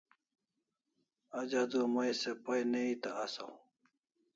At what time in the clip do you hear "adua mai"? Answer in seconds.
1.61-2.11